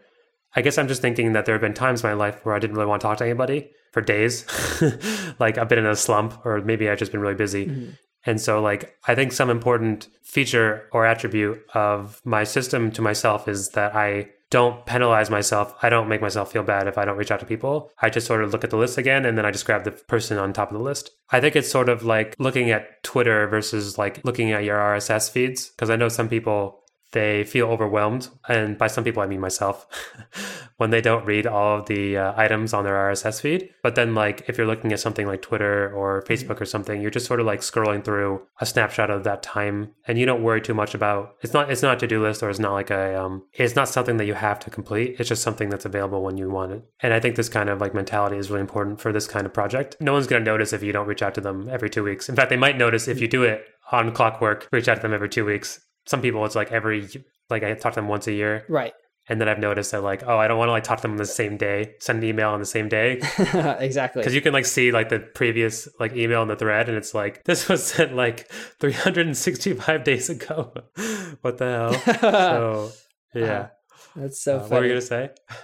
I 0.58 0.62
guess 0.62 0.80
I'm 0.80 0.88
just 0.88 1.04
thinking 1.04 1.34
that 1.34 1.46
there 1.46 1.54
have 1.54 1.62
been 1.62 1.76
times 1.76 2.04
in 2.04 2.10
my 2.10 2.16
life 2.16 2.44
where 2.44 2.56
I 2.56 2.60
didn't 2.60 2.76
really 2.76 2.88
want 2.88 3.00
to 3.02 3.08
talk 3.08 3.20
to 3.20 3.24
anybody 3.24 3.70
for 3.92 4.02
days. 4.02 4.44
like 5.40 5.60
I've 5.60 5.70
been 5.70 5.78
in 5.78 5.86
a 5.86 5.96
slump, 5.96 6.44
or 6.44 6.62
maybe 6.62 6.90
I've 6.90 6.98
just 6.98 7.12
been 7.12 7.22
really 7.22 7.36
busy. 7.36 7.68
Mm-hmm. 7.68 7.92
And 8.26 8.42
so, 8.42 8.60
like, 8.60 8.98
I 9.08 9.14
think 9.14 9.34
some 9.34 9.52
important 9.52 10.08
feature 10.24 10.90
or 10.92 11.06
attribute 11.06 11.64
of 11.76 12.20
my 12.26 12.44
system 12.44 12.92
to 12.94 13.04
myself 13.04 13.48
is 13.48 13.70
that 13.70 13.96
I 13.96 14.30
don't 14.50 14.84
penalize 14.88 15.30
myself. 15.30 15.76
I 15.84 15.90
don't 15.90 16.10
make 16.10 16.22
myself 16.22 16.52
feel 16.52 16.64
bad 16.64 16.88
if 16.88 16.98
I 16.98 17.06
don't 17.06 17.18
reach 17.18 17.32
out 17.32 17.40
to 17.42 17.46
people. 17.46 17.92
I 18.02 18.10
just 18.10 18.26
sort 18.26 18.44
of 18.44 18.52
look 18.52 18.64
at 18.64 18.72
the 18.72 18.78
list 18.78 18.98
again 18.98 19.26
and 19.26 19.38
then 19.38 19.46
I 19.46 19.52
just 19.52 19.66
grab 19.66 19.84
the 19.84 19.92
person 19.92 20.40
on 20.40 20.54
top 20.54 20.72
of 20.72 20.78
the 20.78 20.84
list. 20.84 21.12
I 21.30 21.40
think 21.40 21.56
it's 21.56 21.70
sort 21.70 21.88
of 21.88 22.04
like 22.04 22.36
looking 22.40 22.72
at 22.72 23.04
Twitter 23.04 23.48
versus 23.48 23.98
like 24.00 24.26
looking 24.26 24.52
at 24.54 24.64
your 24.64 24.78
RSS 24.78 25.30
feeds. 25.30 25.70
Because 25.70 25.92
I 25.92 25.98
know 25.98 26.10
some 26.10 26.30
people, 26.30 26.82
they 27.18 27.44
feel 27.44 27.68
overwhelmed. 27.68 28.30
And 28.48 28.78
by 28.78 28.86
some 28.86 29.04
people, 29.04 29.24
I 29.24 29.28
mean 29.28 29.40
myself, 29.40 29.88
when 30.78 30.92
they 30.92 31.02
don't 31.02 31.26
read 31.26 31.48
all 31.48 31.80
of 31.80 31.88
the 31.88 32.16
uh, 32.16 32.34
items 32.38 32.76
on 32.76 32.84
their 32.84 32.94
RSS 32.94 33.42
feed. 33.42 33.72
But 33.82 33.96
then, 33.96 34.14
like, 34.14 34.48
if 34.48 34.56
you're 34.56 34.68
looking 34.68 34.94
at 34.94 35.00
something 35.00 35.26
like 35.26 35.42
Twitter 35.42 35.92
or 35.92 36.22
Facebook 36.30 36.62
or 36.62 36.66
something, 36.66 37.02
you're 37.02 37.10
just 37.10 37.26
sort 37.26 37.40
of 37.40 37.48
like 37.48 37.62
scrolling 37.62 38.04
through 38.04 38.44
a 38.62 38.68
snapshot 38.68 39.10
of 39.10 39.24
that 39.24 39.42
time, 39.42 39.96
and 40.08 40.20
you 40.20 40.28
don't 40.28 40.44
worry 40.44 40.62
too 40.62 40.76
much 40.76 40.94
about. 40.94 41.36
It's 41.42 41.54
not. 41.54 41.72
It's 41.72 41.82
not 41.82 41.98
a 41.98 42.00
to 42.02 42.08
do 42.08 42.22
list, 42.22 42.44
or 42.44 42.52
it's 42.52 42.60
not 42.60 42.74
like 42.74 42.92
a. 42.92 43.20
Um, 43.20 43.44
it's 43.54 43.76
not 43.76 43.90
something 43.90 44.18
that 44.18 44.26
you 44.26 44.36
have 44.36 44.60
to 44.60 44.70
complete. 44.70 45.16
It's 45.18 45.30
just 45.30 45.42
something 45.42 45.70
that's 45.70 45.86
available 45.86 46.22
when 46.22 46.38
you 46.38 46.52
want 46.52 46.74
it. 46.74 46.84
And 47.02 47.14
I 47.16 47.20
think 47.20 47.36
this 47.36 47.50
kind 47.50 47.70
of 47.70 47.82
like 47.82 47.96
mentality 47.96 48.38
is 48.38 48.52
really 48.52 48.62
important 48.62 49.02
for 49.02 49.12
this 49.12 49.28
kind 49.28 49.48
of 49.48 49.54
project. 49.54 49.98
No 50.00 50.14
one's 50.14 50.28
going 50.28 50.44
to 50.44 50.52
notice 50.52 50.72
if 50.72 50.84
you 50.84 50.94
don't 50.94 51.08
reach 51.08 51.24
out 51.24 51.34
to 51.36 51.42
them 51.42 51.68
every 51.68 51.90
two 51.90 52.04
weeks. 52.04 52.30
In 52.30 52.36
fact, 52.36 52.52
they 52.52 52.58
might 52.58 52.78
notice 52.78 53.08
if 53.08 53.20
you 53.20 53.28
do 53.28 53.42
it 53.42 53.66
on 53.92 54.12
clockwork. 54.12 54.68
Reach 54.72 54.88
out 54.88 54.96
to 54.96 55.02
them 55.02 55.14
every 55.14 55.30
two 55.30 55.46
weeks. 55.46 55.80
Some 56.08 56.22
people, 56.22 56.44
it's 56.46 56.56
like 56.56 56.72
every 56.72 57.08
like 57.50 57.64
I 57.64 57.74
talk 57.76 57.94
to 57.94 58.00
them 58.00 58.08
once 58.08 58.28
a 58.28 58.34
year. 58.34 58.66
Right. 58.68 58.94
And 59.30 59.42
then 59.42 59.50
I've 59.50 59.60
noticed 59.60 59.92
that 59.92 60.04
like, 60.04 60.24
oh, 60.26 60.38
I 60.38 60.48
don't 60.48 60.58
want 60.58 60.70
to 60.70 60.72
like 60.72 60.86
talk 60.86 61.00
to 61.00 61.02
them 61.02 61.12
on 61.12 61.18
the 61.18 61.26
same 61.26 61.58
day, 61.58 61.96
send 62.00 62.20
an 62.20 62.30
email 62.30 62.50
on 62.50 62.60
the 62.60 62.66
same 62.66 62.88
day. 62.88 63.20
exactly. 63.80 64.22
Because 64.22 64.34
you 64.34 64.42
can 64.42 64.54
like 64.54 64.66
see 64.66 64.92
like 64.94 65.10
the 65.10 65.20
previous 65.20 65.90
like 66.00 66.16
email 66.16 66.42
in 66.44 66.48
the 66.48 66.56
thread 66.56 66.88
and 66.88 66.98
it's 66.98 67.14
like, 67.14 67.44
this 67.44 67.68
was 67.68 67.86
sent 67.86 68.16
like 68.16 68.50
365 68.80 70.04
days 70.06 70.30
ago. 70.30 70.74
what 71.42 71.58
the 71.58 71.94
hell? 72.00 72.90
so 72.92 72.92
yeah. 73.36 73.68
That's 74.16 74.42
so 74.42 74.58
Uh, 74.58 74.60
funny. 74.62 74.72
what 74.72 74.80
were 74.80 74.86
you 74.86 74.92
gonna 74.92 75.02
say? 75.02 75.30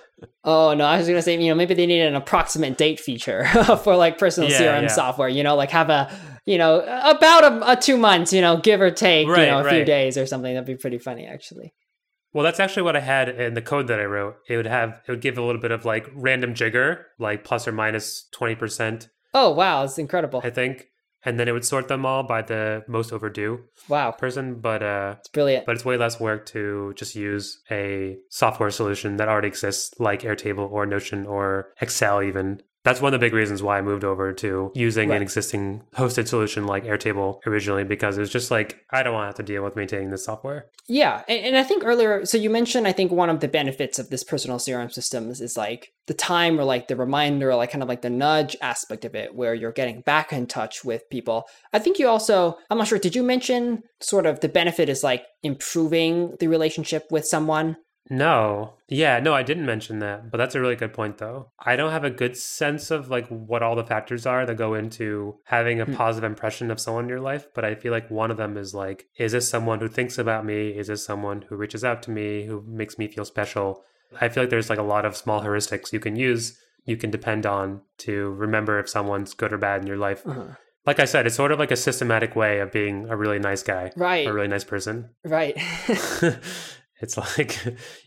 Oh 0.45 0.73
no, 0.73 0.85
I 0.85 0.97
was 0.97 1.07
gonna 1.07 1.21
say, 1.21 1.37
you 1.41 1.49
know, 1.49 1.55
maybe 1.55 1.73
they 1.73 1.85
need 1.85 2.01
an 2.01 2.15
approximate 2.15 2.77
date 2.77 2.99
feature 2.99 3.45
for 3.83 3.95
like 3.95 4.17
personal 4.17 4.49
Yeah, 4.49 4.59
CRM 4.59 4.81
yeah. 4.83 4.87
software. 4.87 5.27
You 5.29 5.43
know, 5.43 5.55
like 5.55 5.71
have 5.71 5.89
a, 5.89 6.09
you 6.45 6.57
know, 6.57 6.79
about 6.81 7.43
a, 7.45 7.71
a 7.71 7.75
two 7.75 7.97
months, 7.97 8.31
you 8.31 8.39
know, 8.41 8.57
give 8.57 8.79
or 8.81 8.91
take, 8.91 9.27
Right, 9.27 9.41
you 9.41 9.45
know, 9.47 9.59
a 9.59 9.69
few 9.69 9.83
days 9.85 10.17
or 10.17 10.25
something. 10.25 10.53
That'd 10.53 10.65
be 10.67 10.75
pretty 10.75 10.97
funny, 10.99 11.25
actually. 11.25 11.73
Well, 12.33 12.43
that's 12.43 12.59
actually 12.59 12.83
what 12.83 12.95
I 12.95 12.99
had 13.01 13.29
in 13.29 13.53
the 13.53 13.61
code 13.61 13.87
that 13.87 13.99
I 13.99 14.05
wrote. 14.05 14.35
It 14.49 14.57
would 14.57 14.65
have 14.65 15.01
it 15.07 15.11
would 15.11 15.21
give 15.21 15.37
a 15.37 15.41
little 15.43 15.61
bit 15.61 15.71
of 15.71 15.83
like 15.85 16.09
random 16.13 16.53
jitter, 16.53 17.03
like 17.19 17.43
plus 17.43 17.67
or 17.67 17.71
minus 17.73 18.27
20%, 18.33 19.07
Oh 19.33 19.51
wow, 19.51 19.83
it's 19.83 19.97
incredible. 19.97 20.41
I 20.43 20.49
think. 20.51 20.85
And 21.25 21.39
then 21.39 21.47
it 21.47 21.51
would 21.53 21.65
sort 21.65 21.87
them 21.87 22.05
all 22.05 22.23
by 22.23 22.41
the 22.41 22.83
most 22.87 23.13
overdue 23.13 23.63
Wow, 23.87 24.11
person. 24.11 24.59
But 24.59 24.83
uh 24.83 25.15
it's 25.19 25.29
brilliant. 25.29 25.65
but 25.65 25.75
it's 25.75 25.85
way 25.85 25.97
less 25.97 26.19
work 26.19 26.45
to 26.47 26.93
just 26.95 27.15
use 27.15 27.61
a 27.71 28.17
software 28.29 28.71
solution 28.71 29.17
that 29.17 29.29
already 29.29 29.47
exists 29.47 29.93
like 29.99 30.21
Airtable 30.23 30.69
or 30.69 30.85
Notion 30.85 31.25
or 31.25 31.73
Excel 31.81 32.21
even. 32.21 32.61
That's 32.83 32.99
one 32.99 33.13
of 33.13 33.19
the 33.19 33.25
big 33.25 33.33
reasons 33.33 33.63
why 33.63 33.77
I 33.77 33.81
moved 33.81 34.03
over 34.03 34.33
to 34.33 34.71
using 34.75 35.09
Right. 35.09 35.15
an 35.17 35.21
existing 35.21 35.83
hosted 35.95 36.27
solution 36.27 36.65
like 36.67 36.83
Airtable 36.83 37.39
originally 37.47 37.85
because 37.85 38.17
it 38.17 38.21
was 38.21 38.29
just 38.29 38.51
like 38.51 38.81
I 38.91 39.03
don't 39.03 39.13
want 39.13 39.23
to 39.23 39.27
have 39.27 39.35
to 39.35 39.53
deal 39.53 39.63
with 39.63 39.75
maintaining 39.75 40.09
this 40.09 40.25
software. 40.25 40.65
Yeah, 40.89 41.23
and, 41.29 41.45
and 41.45 41.57
I 41.57 41.63
think 41.63 41.83
earlier, 41.85 42.25
so 42.25 42.37
you 42.37 42.49
mentioned, 42.49 42.85
I 42.87 42.91
think 42.91 43.09
one 43.11 43.29
of 43.29 43.39
the 43.39 43.47
benefits 43.47 43.99
of 43.99 44.09
this 44.09 44.23
personal 44.23 44.57
CRM 44.57 44.91
systems 44.91 45.39
is 45.39 45.55
like 45.55 45.93
the 46.07 46.13
time 46.13 46.59
or 46.59 46.65
like 46.65 46.89
the 46.89 46.97
reminder, 46.97 47.51
or 47.51 47.55
like 47.55 47.71
kind 47.71 47.81
of 47.81 47.87
like 47.87 48.01
the 48.01 48.09
nudge 48.09 48.57
aspect 48.61 49.05
of 49.05 49.15
it, 49.15 49.33
where 49.33 49.53
you're 49.53 49.71
getting 49.71 50.01
back 50.01 50.33
in 50.33 50.45
touch 50.45 50.83
with 50.83 51.09
people. 51.09 51.45
I 51.71 51.79
think 51.79 51.99
you 51.99 52.09
also, 52.09 52.57
I'm 52.69 52.77
not 52.77 52.87
sure, 52.89 52.99
did 52.99 53.15
you 53.15 53.23
mention 53.23 53.83
sort 54.01 54.25
of 54.25 54.41
the 54.41 54.49
benefit 54.49 54.89
is 54.89 55.03
like 55.03 55.23
improving 55.41 56.35
the 56.41 56.47
relationship 56.47 57.05
with 57.09 57.25
someone? 57.25 57.77
No. 58.09 58.73
Yeah, 58.89 59.19
no, 59.19 59.33
I 59.33 59.43
didn't 59.43 59.65
mention 59.65 59.99
that, 59.99 60.29
but 60.29 60.37
that's 60.37 60.55
a 60.55 60.59
really 60.61 60.75
good 60.75 60.93
point 60.93 61.17
though. 61.17 61.51
I 61.57 61.75
don't 61.75 61.91
have 61.91 62.03
a 62.03 62.09
good 62.09 62.35
sense 62.37 62.91
of 62.91 63.09
like 63.09 63.27
what 63.29 63.63
all 63.63 63.75
the 63.75 63.83
factors 63.85 64.25
are 64.25 64.45
that 64.45 64.55
go 64.57 64.73
into 64.73 65.37
having 65.45 65.79
a 65.81 65.85
Hmm. 65.85 65.93
positive 65.95 66.29
impression 66.29 66.69
of 66.69 66.79
someone 66.79 67.05
in 67.05 67.09
your 67.09 67.21
life, 67.21 67.47
but 67.55 67.63
I 67.65 67.75
feel 67.75 67.91
like 67.91 68.11
one 68.11 68.29
of 68.29 68.37
them 68.37 68.57
is 68.57 68.73
like 68.75 69.05
is 69.17 69.31
this 69.31 69.47
someone 69.47 69.79
who 69.79 69.87
thinks 69.87 70.17
about 70.17 70.45
me? 70.45 70.69
Is 70.69 70.87
this 70.87 71.05
someone 71.05 71.43
who 71.43 71.55
reaches 71.55 71.83
out 71.83 72.03
to 72.03 72.11
me, 72.11 72.45
who 72.45 72.63
makes 72.67 72.97
me 72.97 73.07
feel 73.07 73.25
special? 73.25 73.83
I 74.21 74.29
feel 74.29 74.43
like 74.43 74.49
there's 74.51 74.69
like 74.69 74.79
a 74.79 74.83
lot 74.83 75.05
of 75.05 75.17
small 75.17 75.41
heuristics 75.41 75.91
you 75.93 75.99
can 75.99 76.15
use, 76.15 76.59
you 76.85 76.97
can 76.97 77.09
depend 77.09 77.45
on 77.45 77.81
to 77.99 78.29
remember 78.31 78.77
if 78.79 78.89
someone's 78.89 79.33
good 79.33 79.53
or 79.53 79.57
bad 79.57 79.81
in 79.81 79.87
your 79.87 79.97
life. 79.97 80.21
Uh-huh. 80.27 80.43
Like 80.85 80.99
I 80.99 81.05
said, 81.05 81.25
it's 81.25 81.35
sort 81.37 81.53
of 81.53 81.59
like 81.59 81.71
a 81.71 81.77
systematic 81.77 82.35
way 82.35 82.59
of 82.59 82.71
being 82.71 83.07
a 83.09 83.15
really 83.15 83.39
nice 83.39 83.63
guy, 83.63 83.91
Right, 83.95 84.27
a 84.27 84.33
really 84.33 84.49
nice 84.49 84.65
person. 84.65 85.09
right. 85.23 85.57
it's 87.03 87.17
like 87.37 87.59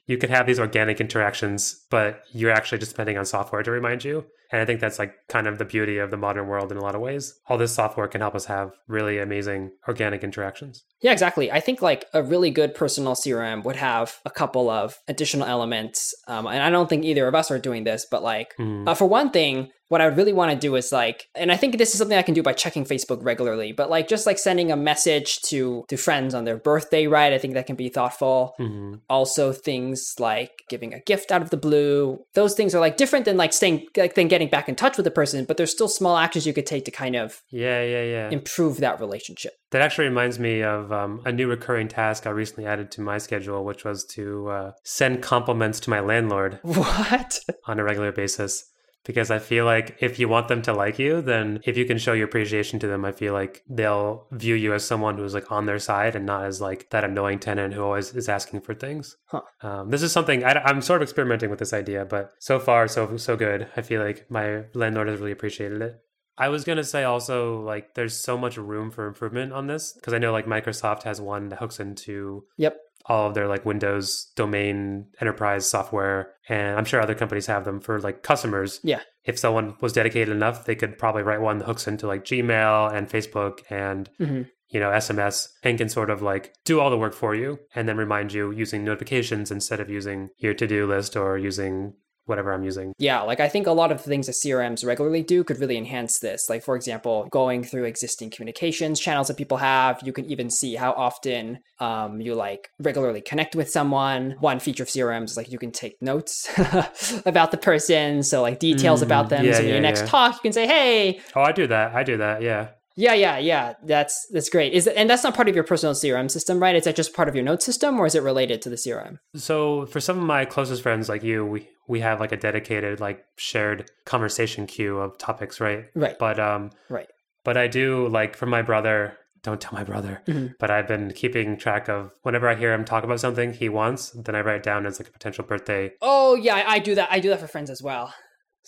you 0.07 0.19
could 0.19 0.31
have 0.31 0.47
these 0.47 0.59
organic 0.59 1.01
interactions, 1.01 1.85
but 1.91 2.23
you're 2.33 2.51
actually 2.51 2.79
just 2.79 2.93
depending 2.93 3.19
on 3.19 3.25
software 3.25 3.63
to 3.63 3.71
remind 3.71 4.03
you. 4.03 4.25
And 4.53 4.61
I 4.61 4.65
think 4.65 4.81
that's 4.81 4.99
like 4.99 5.13
kind 5.29 5.49
of 5.49 5.59
the 5.59 5.65
beauty 5.65 5.99
of 5.99 6.13
the 6.13 6.17
modern 6.17 6.47
world 6.47 6.71
in 6.71 6.79
a 6.79 6.81
lot 6.81 6.95
of 6.95 7.01
ways. 7.01 7.35
All 7.49 7.59
this 7.59 7.75
software 7.75 8.07
can 8.07 8.21
help 8.21 8.35
us 8.37 8.45
have 8.45 8.71
really 8.87 9.19
amazing 9.19 9.73
organic 9.89 10.23
interactions. 10.23 10.85
Yeah, 11.01 11.11
exactly. 11.13 11.51
I 11.51 11.59
think 11.59 11.83
like 11.83 12.05
a 12.15 12.23
really 12.23 12.51
good 12.51 12.73
personal 12.75 13.15
CRM 13.15 13.65
would 13.65 13.75
have 13.75 14.21
a 14.25 14.31
couple 14.31 14.71
of 14.71 14.99
additional 15.09 15.49
elements. 15.49 16.15
Um, 16.29 16.47
and 16.47 16.63
I 16.63 16.71
don't 16.71 16.89
think 16.89 17.05
either 17.05 17.27
of 17.27 17.35
us 17.35 17.51
are 17.51 17.59
doing 17.59 17.85
this, 17.85 18.07
but 18.11 18.23
like 18.23 18.55
Mm. 18.59 18.89
Uh, 18.89 18.95
for 18.95 19.07
one 19.07 19.31
thing, 19.31 19.71
what 19.89 20.01
I 20.01 20.09
would 20.09 20.17
really 20.17 20.33
want 20.33 20.51
to 20.53 20.59
do 20.59 20.75
is 20.77 20.91
like, 20.93 21.29
and 21.35 21.53
I 21.53 21.57
think 21.57 21.79
this 21.79 21.93
is 21.93 21.99
something 21.99 22.19
I 22.19 22.23
can 22.23 22.35
do 22.35 22.43
by 22.43 22.53
checking 22.53 22.85
Facebook 22.85 23.19
regularly, 23.23 23.73
but 23.73 23.89
like 23.91 24.09
just 24.09 24.27
like 24.27 24.39
sending 24.39 24.73
a 24.73 24.77
message 24.77 25.41
to 25.43 25.85
to 25.89 25.97
friends 25.97 26.35
on 26.35 26.45
their 26.45 26.57
birthday, 26.57 27.07
right? 27.07 27.33
I 27.33 27.39
think 27.39 27.55
that 27.55 27.67
can 27.67 27.77
be 27.77 27.89
thoughtful. 27.89 28.55
hmm 28.59 28.95
Also, 29.09 29.53
things 29.53 30.15
like 30.19 30.51
giving 30.69 30.93
a 30.95 31.01
gift 31.01 31.31
out 31.33 31.43
of 31.43 31.51
the 31.51 31.57
blue, 31.57 32.19
those 32.35 32.55
things 32.55 32.75
are 32.75 32.81
like 32.81 32.97
different 32.97 33.25
than 33.25 33.37
like 33.37 33.53
staying 33.53 33.87
like 33.97 34.15
than 34.15 34.29
getting 34.29 34.49
back 34.49 34.69
in 34.69 34.75
touch 34.75 34.97
with 34.97 35.05
the 35.05 35.11
person, 35.11 35.45
but 35.45 35.57
there's 35.57 35.71
still 35.73 35.89
small 35.89 36.17
actions 36.17 36.47
you 36.47 36.53
could 36.53 36.67
take 36.67 36.85
to 36.85 36.91
kind 36.91 37.17
of 37.17 37.43
Yeah, 37.51 37.83
yeah, 37.83 38.03
yeah. 38.03 38.31
improve 38.31 38.79
that 38.79 39.01
relationship. 39.01 39.53
That 39.73 39.83
actually 39.83 40.07
reminds 40.09 40.39
me 40.39 40.63
of 40.63 40.93
um, 40.93 41.21
a 41.25 41.33
new 41.33 41.49
recurring 41.49 41.89
task 41.89 42.27
I 42.27 42.31
recently 42.31 42.67
added 42.67 42.91
to 42.93 43.01
my 43.01 43.19
schedule, 43.19 43.65
which 43.65 43.85
was 43.85 44.05
to 44.15 44.49
uh, 44.49 44.73
send 44.85 45.23
compliments 45.23 45.81
to 45.81 45.91
my 45.91 46.01
landlord 46.01 46.59
What? 46.63 47.41
on 47.67 47.79
a 47.79 47.85
regular 47.85 48.13
basis. 48.13 48.65
Because 49.07 49.31
I 49.31 49.39
feel 49.39 49.65
like 49.65 49.97
if 50.01 50.19
you 50.19 50.29
want 50.29 50.49
them 50.49 50.63
to 50.63 50.73
like 50.73 50.99
you, 50.99 51.23
then 51.23 51.61
if 51.65 51.77
you 51.77 51.85
can 51.85 51.97
show 51.99 52.13
your 52.13 52.27
appreciation 52.27 52.79
to 52.81 52.89
them, 52.89 53.05
I 53.05 53.13
feel 53.13 53.33
like 53.33 53.63
they'll 53.69 54.27
view 54.33 54.55
you 54.55 54.75
as 54.75 54.85
someone 54.85 55.17
who's 55.17 55.35
like 55.35 55.51
on 55.51 55.67
their 55.67 55.79
side 55.79 56.17
and 56.17 56.27
not 56.27 56.45
as 56.45 56.61
like 56.61 56.91
that 56.91 57.05
annoying 57.05 57.39
tenant 57.39 57.75
who 57.75 57.83
always 57.83 58.15
is 58.15 58.29
asking 58.29 58.63
for 58.63 58.75
things. 58.75 59.17
Huh. 59.27 59.43
Um, 59.63 59.91
this 59.91 60.03
is 60.03 60.13
something 60.13 60.45
I, 60.45 60.61
I'm 60.65 60.83
sort 60.83 61.01
of 61.01 61.07
experimenting 61.07 61.51
with 61.51 61.61
this 61.61 61.73
idea, 61.73 62.05
but 62.05 62.33
so 62.39 62.59
far 62.59 62.89
so 62.89 63.17
so 63.17 63.37
good. 63.37 63.69
I 63.77 63.83
feel 63.83 64.03
like 64.03 64.31
my 64.31 64.65
landlord 64.75 65.09
has 65.09 65.21
really 65.21 65.33
appreciated 65.33 65.83
it. 65.83 66.01
I 66.39 66.49
was 66.49 66.65
gonna 66.65 66.85
say 66.85 67.05
also 67.05 67.61
like 67.63 67.95
there's 67.95 68.15
so 68.15 68.37
much 68.37 68.59
room 68.59 68.91
for 68.91 69.07
improvement 69.07 69.53
on 69.53 69.67
this 69.69 69.93
because 69.93 70.13
I 70.13 70.19
know 70.19 70.33
like 70.33 70.47
Microsoft 70.47 71.05
has 71.05 71.21
one 71.21 71.49
that 71.49 71.59
hooks 71.59 71.81
into 71.81 72.45
Yep. 72.59 72.77
All 73.09 73.29
of 73.29 73.35
their 73.35 73.49
like 73.49 73.65
Windows 73.65 74.31
domain 74.37 75.07
enterprise 75.21 75.69
software, 75.69 76.33
and 76.49 76.79
I'm 76.79 76.85
sure 76.85 77.01
other 77.01 77.15
companies 77.15 77.47
have 77.47 77.65
them 77.65 77.81
for 77.81 78.01
like 78.01 78.23
customers. 78.23 78.81
Yeah. 78.83 79.01
If 79.25 79.39
someone 79.39 79.77
was 79.81 79.93
dedicated 79.93 80.35
enough, 80.35 80.65
they 80.65 80.77
could 80.77 80.99
probably 80.99 81.23
write 81.23 81.41
one 81.41 81.59
that 81.59 81.65
hooks 81.65 81.89
into 81.89 82.07
like 82.07 82.25
Gmail 82.25 82.93
and 82.93 83.09
Facebook 83.09 83.61
and 83.71 84.09
hmm 84.19 84.43
you 84.69 84.81
know 84.81 84.91
SMS 84.91 85.49
and 85.63 85.79
can 85.79 85.89
sort 85.89 86.11
of 86.11 86.23
like 86.23 86.55
do 86.65 86.81
all 86.81 86.91
the 86.91 86.99
work 86.99 87.15
for 87.15 87.35
you 87.35 87.59
and 87.75 87.89
then 87.89 87.97
remind 87.97 88.33
you 88.33 88.51
using 88.51 88.85
notifications 88.85 89.51
instead 89.51 89.81
of 89.81 89.89
using 89.89 90.31
your 90.39 90.55
to-do 90.55 90.87
list 90.87 91.17
or 91.17 91.39
using 91.39 91.95
whatever 92.27 92.53
I'm 92.53 92.63
using. 92.63 92.93
Yeah, 92.99 93.23
like 93.23 93.41
I 93.41 93.49
think 93.49 93.67
a 93.67 93.73
lot 93.73 93.91
of 93.91 93.99
the 94.03 94.09
things 94.09 94.27
that 94.27 94.35
CRMs 94.35 94.85
regularly 94.87 95.23
do 95.23 95.43
could 95.45 95.59
really 95.59 95.77
enhance 95.77 96.19
this. 96.19 96.49
Like, 96.51 96.63
for 96.63 96.77
example, 96.77 97.27
going 97.33 97.65
through 97.65 97.85
existing 97.85 98.31
communications 98.31 99.01
channels 99.01 99.29
that 99.29 99.37
people 99.37 99.57
have, 99.57 100.01
you 100.05 100.13
can 100.13 100.25
even 100.27 100.51
see 100.51 100.75
how 100.77 100.93
often 100.93 101.59
um, 101.81 102.21
you 102.21 102.35
like 102.35 102.69
regularly 102.79 103.21
connect 103.21 103.57
with 103.57 103.71
someone. 103.71 104.37
One 104.41 104.61
feature 104.61 104.83
of 104.83 104.89
CRMs 104.89 105.25
is 105.31 105.37
like 105.37 105.51
you 105.51 105.59
can 105.59 105.73
take 105.73 105.97
notes 106.03 106.49
about 107.27 107.51
the 107.51 107.57
person, 107.59 108.23
so 108.23 108.43
like 108.43 108.59
details 108.59 109.01
Mm, 109.01 109.07
about 109.07 109.29
them. 109.29 109.45
yeah, 109.45 109.55
so 109.55 109.63
yeah, 109.63 109.75
you 109.75 109.81
next 109.81 110.01
yeah. 110.01 110.07
talk, 110.07 110.35
you 110.35 110.41
can 110.41 110.53
say, 110.53 110.67
"Hey, 110.67 111.21
Oh, 111.35 111.43
I 111.43 111.53
do 111.53 111.67
that. 111.67 111.95
I 111.95 112.03
do 112.03 112.17
that. 112.19 112.43
Yeah. 112.43 112.69
Yeah, 112.97 113.15
yeah, 113.15 113.39
yeah, 113.39 113.75
that's 113.85 114.27
that's 114.33 114.49
great." 114.49 114.73
Is 114.73 114.87
and 114.87 115.09
that's 115.09 115.23
not 115.25 115.35
part 115.35 115.49
of 115.49 115.55
your 115.55 115.65
personal 115.65 115.95
CRM 115.95 116.31
system, 116.31 116.61
right? 116.61 116.75
Is 116.75 116.85
that 116.85 116.97
just 116.97 117.15
part 117.15 117.29
of 117.29 117.35
your 117.35 117.45
note 117.45 117.63
system, 117.63 118.01
or 118.01 118.07
is 118.07 118.15
it 118.15 118.23
related 118.23 118.63
to 118.63 118.71
the 118.71 118.77
CRM? 118.77 119.19
So 119.37 119.87
for 119.87 120.01
some 120.01 120.19
of 120.19 120.25
my 120.25 120.45
closest 120.45 120.83
friends 120.83 121.09
like 121.09 121.23
you, 121.23 121.45
we 121.45 121.69
we 121.89 122.01
have 122.01 122.19
like 122.21 122.33
a 122.33 122.37
dedicated 122.37 122.99
like 123.01 123.25
shared 123.37 123.91
conversation 124.05 124.67
queue 124.67 124.99
of 124.99 125.19
topics, 125.19 125.61
right? 125.61 125.85
Right, 125.95 126.19
But 126.19 126.41
um 126.41 126.71
right. 126.89 127.09
but 127.45 127.57
I 127.57 127.69
do 127.69 128.09
like 128.09 128.35
for 128.37 128.47
my 128.47 128.63
brother, 128.63 129.17
don't 129.43 129.61
tell 129.61 129.75
my 129.75 129.85
brother, 129.85 130.21
Mhm. 130.27 130.55
but 130.59 130.71
I've 130.73 130.89
been 130.89 131.13
keeping 131.13 131.57
track 131.57 131.89
of 131.89 132.11
whenever 132.23 132.49
I 132.49 132.57
hear 132.57 132.73
him 132.73 132.85
talk 132.85 133.05
about 133.05 133.21
something 133.21 133.53
he 133.53 133.69
wants, 133.69 134.11
then 134.11 134.35
I 134.35 134.41
write 134.41 134.57
it 134.57 134.63
down 134.65 134.85
as 134.87 134.99
like 134.99 135.09
a 135.09 135.13
potential 135.13 135.45
birthday. 135.45 135.93
Oh 136.03 136.35
yeah, 136.35 136.57
I, 136.57 136.75
I 136.75 136.79
do 136.81 136.95
that. 136.97 137.09
I 137.13 137.21
do 137.21 137.29
that 137.29 137.39
for 137.41 137.47
friends 137.47 137.71
as 137.71 137.81
well. 137.83 138.13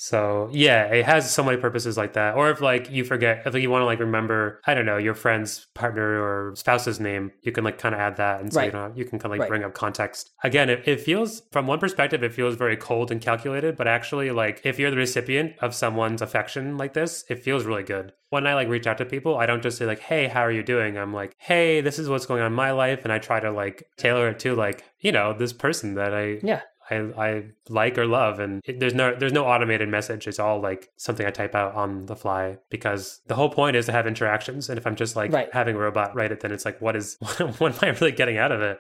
So 0.01 0.49
yeah, 0.53 0.85
it 0.85 1.05
has 1.07 1.29
so 1.29 1.43
many 1.43 1.57
purposes 1.57 1.97
like 1.97 2.13
that. 2.13 2.37
Or 2.37 2.51
if 2.51 2.61
like 2.61 2.89
you 2.89 3.03
forget, 3.03 3.43
if 3.45 3.53
like, 3.53 3.61
you 3.65 3.69
want 3.69 3.83
to 3.83 3.87
like 3.87 3.99
remember, 3.99 4.61
I 4.65 4.75
don't 4.75 4.87
know, 4.87 4.97
your 4.97 5.15
friend's 5.15 5.67
partner 5.75 6.23
or 6.23 6.55
spouse's 6.55 7.01
name, 7.01 7.33
you 7.43 7.51
can 7.51 7.65
like 7.65 7.79
kind 7.79 7.97
of 7.97 8.01
add 8.01 8.17
that, 8.17 8.41
and 8.41 8.55
so 8.55 8.63
you 8.63 8.67
Right. 8.67 8.73
don't, 8.73 8.97
you 8.97 9.05
can 9.05 9.19
kind 9.19 9.25
of 9.27 9.33
like 9.33 9.41
Right. 9.41 9.49
bring 9.49 9.65
up 9.65 9.75
context. 9.75 10.31
Again, 10.45 10.71
it, 10.71 10.87
it 10.87 11.01
feels 11.01 11.43
from 11.51 11.67
one 11.67 11.81
perspective, 11.81 12.23
it 12.23 12.33
feels 12.33 12.55
very 12.55 12.77
cold 12.77 13.11
and 13.11 13.21
calculated, 13.21 13.77
but 13.77 13.89
actually, 13.89 14.31
like 14.31 14.61
if 14.65 14.79
you're 14.79 14.93
the 14.93 14.97
recipient 14.97 15.55
of 15.61 15.75
someone's 15.75 16.23
affection 16.23 16.79
like 16.79 16.93
this, 16.93 17.25
it 17.29 17.43
feels 17.43 17.65
really 17.65 17.83
good. 17.83 18.13
When 18.31 18.47
I 18.47 18.55
like 18.55 18.69
reach 18.69 18.87
out 18.87 18.99
to 18.99 19.05
people, 19.05 19.37
I 19.37 19.47
don't 19.47 19.63
just 19.63 19.79
say 19.79 19.87
like, 19.87 19.99
"Hey, 20.01 20.29
how 20.29 20.43
are 20.43 20.53
you 20.53 20.63
doing?" 20.63 20.97
I'm 20.97 21.13
like, 21.13 21.35
"Hey, 21.39 21.81
this 21.81 21.99
is 21.99 22.09
what's 22.09 22.27
going 22.27 22.41
on 22.41 22.47
in 22.49 22.53
my 22.53 22.71
life," 22.71 23.01
and 23.03 23.13
I 23.13 23.19
try 23.19 23.41
to 23.41 23.51
like 23.51 23.83
tailor 23.97 24.29
it 24.29 24.39
to 24.41 24.55
like 24.55 24.85
you 25.01 25.11
know 25.11 25.33
this 25.33 25.53
person 25.53 25.95
that 25.95 26.15
I 26.15 26.39
Yeah. 26.43 26.61
I, 26.91 26.97
I 27.19 27.45
like 27.69 27.99
or 27.99 28.07
love 28.07 28.41
and 28.41 28.63
it, 28.65 28.81
there's 28.81 28.95
no 28.95 29.15
there's 29.15 29.33
no 29.33 29.45
automated 29.47 29.89
message 29.89 30.27
it's 30.27 30.39
all 30.39 30.61
like 30.61 30.89
something 30.97 31.27
i 31.27 31.31
type 31.31 31.55
out 31.55 31.75
on 31.75 32.07
the 32.07 32.17
fly 32.17 32.57
because 32.71 33.21
the 33.27 33.35
whole 33.35 33.51
point 33.51 33.77
is 33.77 33.87
to 33.87 33.93
have 33.93 34.07
interactions 34.07 34.69
and 34.69 34.79
if 34.79 34.87
i'm 34.87 34.97
just 34.97 35.15
like 35.17 35.33
Right. 35.33 35.49
having 35.53 35.77
a 35.77 35.79
robot 35.79 36.15
write 36.15 36.33
it 36.33 36.41
then 36.41 36.51
it's 36.53 36.65
like 36.65 36.81
what 36.81 36.97
is 36.97 37.17
what 37.59 37.83
am 37.83 37.89
i 37.89 37.89
really 37.99 38.13
getting 38.13 38.39
out 38.39 38.53
of 38.53 38.63
it 38.63 38.79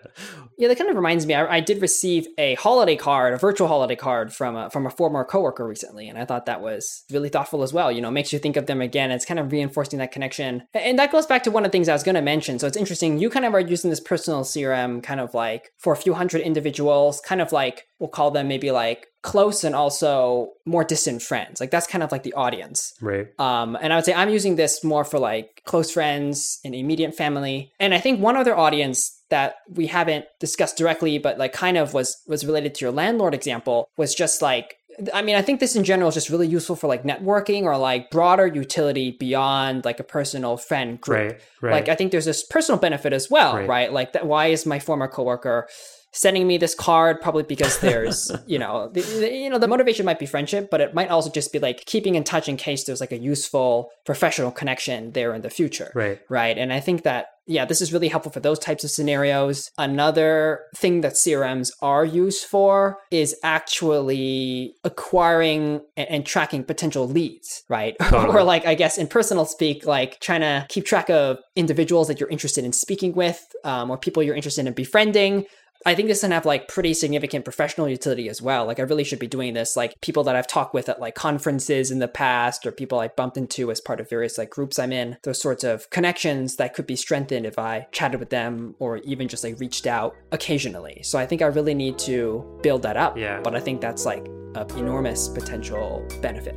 Yeah, 0.57 0.69
that 0.69 0.79
kind 0.79 0.91
of 0.91 0.97
reminds 0.97 1.25
me. 1.27 1.35
I, 1.35 1.57
I 1.59 1.61
did 1.61 1.81
receive 1.81 2.27
a 2.37 2.55
holiday 2.57 2.97
card, 2.97 3.33
a 3.35 3.37
virtual 3.37 3.69
holiday 3.69 3.95
card 3.95 4.33
from 4.33 4.57
a 4.57 4.71
from 4.71 4.87
a 4.87 4.91
former 4.91 5.23
coworker 5.25 5.65
recently, 5.67 6.09
and 6.09 6.19
I 6.19 6.25
thought 6.25 6.47
that 6.47 6.61
was 6.61 7.05
really 7.12 7.29
thoughtful 7.29 7.62
as 7.62 7.73
well. 7.73 7.93
You 7.93 8.00
know, 8.00 8.11
makes 8.11 8.33
you 8.33 8.41
think 8.41 8.57
of 8.57 8.67
them 8.67 8.81
again. 8.81 9.12
It's 9.12 9.25
kind 9.25 9.38
of 9.38 9.53
reinforcing 9.53 10.00
that 10.00 10.11
connection, 10.11 10.65
and 10.75 10.99
that 10.99 11.12
goes 11.12 11.27
back 11.27 11.45
to 11.45 11.50
one 11.53 11.65
of 11.65 11.71
the 11.71 11.77
things 11.77 11.88
I 11.88 11.93
was 11.93 12.03
going 12.03 12.17
to 12.17 12.23
mention. 12.23 12.59
So 12.59 12.67
it's 12.67 12.77
interesting. 12.77 13.19
You 13.19 13.31
kind 13.31 13.45
of 13.45 13.55
are 13.55 13.61
using 13.61 13.91
this 13.91 14.00
personal 14.00 14.43
CRM 14.43 15.00
kind 15.03 15.21
of 15.21 15.33
like 15.33 15.71
for 15.79 15.93
a 15.93 15.97
few 15.97 16.15
hundred 16.15 16.41
individuals, 16.41 17.21
kind 17.21 17.41
of 17.41 17.53
like 17.53 17.87
we'll 17.99 18.09
call 18.09 18.31
them 18.31 18.49
maybe 18.49 18.71
like 18.71 19.07
close 19.23 19.64
and 19.64 19.75
also 19.75 20.52
more 20.64 20.85
distant 20.85 21.21
friends. 21.23 21.61
Like 21.61 21.71
that's 21.71 21.87
kind 21.87 22.02
of 22.05 22.12
like 22.12 22.23
the 22.23 22.33
audience. 22.35 22.95
right 23.00 23.26
Um, 23.40 23.76
and 23.81 23.93
I 23.93 23.97
would 23.97 24.05
say 24.05 24.14
I'm 24.14 24.31
using 24.31 24.57
this 24.57 24.85
more 24.85 25.05
for 25.05 25.19
like 25.19 25.62
close 25.64 25.90
friends 25.90 26.61
and 26.64 26.75
immediate 26.75 27.14
family. 27.14 27.73
And 27.81 27.93
I 27.93 27.99
think 27.99 28.21
one 28.21 28.37
other 28.37 28.57
audience 28.57 29.21
that 29.31 29.57
we 29.69 29.88
haven't 29.88 30.25
discussed 30.40 30.78
directly, 30.78 31.19
but 31.19 31.37
like 31.38 31.52
kind 31.52 31.76
of 31.76 31.93
was 31.95 32.17
was 32.26 32.47
related 32.47 32.75
to 32.76 32.85
your 32.85 32.93
landlord 32.93 33.35
example 33.35 33.88
was 33.97 34.14
just 34.14 34.40
like 34.43 34.76
I 35.14 35.23
mean, 35.23 35.37
I 35.37 35.43
think 35.43 35.61
this 35.61 35.76
in 35.76 35.85
general 35.85 36.09
is 36.09 36.14
just 36.17 36.28
really 36.28 36.49
useful 36.49 36.75
for 36.75 36.88
like 36.88 37.05
networking 37.05 37.62
or 37.64 37.76
like 37.78 38.11
broader 38.11 38.49
utility 38.49 39.12
beyond 39.12 39.85
like 39.85 40.00
a 40.00 40.05
personal 40.05 40.57
friend 40.57 41.00
group. 41.00 41.19
right 41.33 41.40
right 41.61 41.73
Like 41.73 41.88
I 41.88 41.95
think 41.95 42.11
there's 42.11 42.25
this 42.25 42.43
personal 42.45 42.81
benefit 42.81 43.12
as 43.12 43.31
well, 43.31 43.55
Right. 43.57 43.69
right? 43.69 43.93
Like 43.93 44.12
that 44.14 44.26
why 44.26 44.47
is 44.49 44.67
my 44.67 44.78
former 44.81 45.07
coworker 45.07 45.69
sending 46.12 46.47
me 46.47 46.57
this 46.59 46.75
card 46.75 47.21
probably 47.21 47.43
because 47.43 47.79
there's, 47.81 48.31
you 48.47 48.59
know, 48.59 48.88
the, 48.93 49.00
the- 49.03 49.33
you 49.33 49.50
know, 49.50 49.59
the 49.59 49.69
motivation 49.69 50.05
might 50.07 50.19
be 50.19 50.27
friendship, 50.27 50.69
but 50.71 50.81
it 50.81 50.95
might 50.95 51.09
also 51.11 51.31
just 51.31 51.53
be 51.53 51.59
like 51.59 51.85
keeping 51.87 52.15
in 52.15 52.25
touch 52.25 52.49
in 52.49 52.57
case 52.57 52.85
there's 52.85 53.00
like 53.00 53.12
a 53.12 53.19
useful 53.19 53.91
professional 54.07 54.50
connection 54.50 55.12
there 55.12 55.35
in 55.35 55.43
the 55.43 55.50
future. 55.50 55.93
right 55.95 56.21
Right. 56.29 56.57
And 56.59 56.73
I 56.73 56.81
think 56.81 57.03
that, 57.03 57.27
yeah, 57.47 57.65
this 57.65 57.81
is 57.81 57.93
really 57.93 58.09
helpful 58.09 58.31
for 58.33 58.41
those 58.41 58.59
types 58.59 58.85
of 58.85 58.91
scenarios. 58.91 59.71
Another 59.79 60.61
thing 60.77 61.00
that 61.00 61.15
CRMs 61.15 61.71
are 61.81 62.05
used 62.05 62.45
for 62.45 62.99
is 63.11 63.35
actually 63.43 64.75
acquiring 64.85 65.81
and, 65.97 66.09
and 66.11 66.27
tracking 66.27 66.65
potential 66.65 67.09
leads, 67.09 67.65
right? 67.69 67.97
Totally. 68.03 68.35
or 68.37 68.43
like, 68.45 68.67
I 68.67 68.75
guess 68.75 68.99
in 68.99 69.07
personal 69.09 69.45
speak, 69.47 69.87
like 69.87 70.21
trying 70.21 70.41
to 70.43 70.67
keep 70.69 70.85
track 70.85 71.09
of 71.11 71.38
individuals 71.57 72.09
that 72.09 72.21
you're 72.21 72.29
interested 72.29 72.65
in 72.65 72.73
speaking 72.73 73.15
with 73.15 73.45
um, 73.65 73.91
or 73.91 73.97
people 73.97 74.23
you're 74.23 74.37
interested 74.37 74.67
in 74.67 74.73
befriending. 74.75 75.45
I 75.87 75.95
think 75.95 76.09
this 76.09 76.23
can 76.23 76.33
have 76.33 76.45
like 76.45 76.69
pretty 76.69 76.93
significant 76.93 77.45
professional 77.45 77.89
utility 77.89 78.29
as 78.29 78.43
well. 78.43 78.67
Like 78.67 78.81
I 78.81 78.83
really 78.83 79.05
should 79.05 79.21
be 79.21 79.29
doing 79.29 79.55
this. 79.55 79.77
Like 79.77 80.01
people 80.01 80.25
that 80.25 80.35
I've 80.35 80.47
talked 80.47 80.75
with 80.75 80.89
at 80.89 81.01
like 81.01 81.15
conferences 81.15 81.91
in 81.91 82.01
the 82.01 82.09
past 82.09 82.67
or 82.67 82.73
people 82.73 82.99
I 82.99 83.09
bumped 83.09 83.37
into 83.37 83.71
as 83.71 83.81
part 83.81 84.01
of 84.01 84.11
various 84.11 84.39
like 84.39 84.51
groups 84.51 84.79
I'm 84.79 84.93
in, 84.93 85.19
those 85.23 85.41
sorts 85.41 85.63
of 85.63 85.89
connections 85.91 86.57
that 86.57 86.75
could 86.75 86.87
be 86.87 86.97
strengthened 86.97 87.47
if 87.47 87.59
I 87.59 87.87
chatted 87.93 88.19
with 88.19 88.31
them 88.31 88.75
or 88.81 88.99
even 88.99 89.29
just 89.29 89.45
like 89.45 89.61
reached 89.61 89.87
out 89.87 90.17
occasionally. 90.33 91.01
So 91.05 91.19
I 91.19 91.27
think 91.27 91.43
I 91.43 91.47
really 91.47 91.75
need 91.75 91.99
to 92.01 92.59
build 92.63 92.83
that 92.83 92.97
up. 92.97 93.17
Yeah. 93.17 93.41
But 93.41 93.55
I 93.55 93.61
think 93.61 93.81
that's 93.81 94.05
like 94.05 94.27
an 94.57 94.67
enormous 94.77 95.29
potential 95.29 96.07
benefit. 96.21 96.57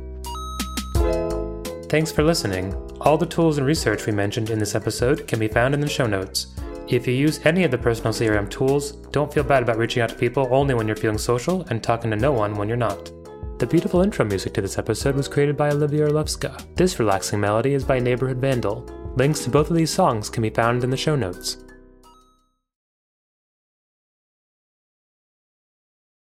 thanks 1.88 2.10
for 2.10 2.22
listening 2.22 2.74
all 3.02 3.18
the 3.18 3.26
tools 3.26 3.58
and 3.58 3.66
research 3.66 4.06
we 4.06 4.12
mentioned 4.12 4.48
in 4.48 4.58
this 4.58 4.74
episode 4.74 5.26
can 5.26 5.38
be 5.38 5.48
found 5.48 5.74
in 5.74 5.80
the 5.80 5.88
show 5.88 6.06
notes 6.06 6.46
if 6.96 7.06
you 7.06 7.14
use 7.14 7.40
any 7.44 7.64
of 7.64 7.70
the 7.70 7.78
personal 7.78 8.12
crm 8.12 8.48
tools 8.50 8.92
don't 9.12 9.32
feel 9.32 9.44
bad 9.44 9.62
about 9.62 9.78
reaching 9.78 10.02
out 10.02 10.08
to 10.08 10.14
people 10.14 10.48
only 10.50 10.74
when 10.74 10.86
you're 10.86 10.96
feeling 10.96 11.18
social 11.18 11.66
and 11.70 11.82
talking 11.82 12.10
to 12.10 12.16
no 12.16 12.32
one 12.32 12.54
when 12.54 12.68
you're 12.68 12.76
not 12.76 13.10
The 13.58 13.66
beautiful 13.66 14.02
intro 14.02 14.24
music 14.24 14.54
to 14.54 14.60
this 14.60 14.76
episode 14.76 15.14
was 15.14 15.28
created 15.28 15.56
by 15.56 15.70
Olivia 15.70 16.08
Orlovska. 16.08 16.50
This 16.74 16.98
relaxing 16.98 17.38
melody 17.38 17.74
is 17.74 17.84
by 17.84 18.00
Neighborhood 18.00 18.38
Vandal. 18.38 18.84
Links 19.14 19.44
to 19.44 19.50
both 19.50 19.70
of 19.70 19.76
these 19.76 19.92
songs 19.92 20.28
can 20.28 20.42
be 20.42 20.50
found 20.50 20.82
in 20.82 20.90
the 20.90 20.96
show 20.96 21.14
notes. 21.14 21.58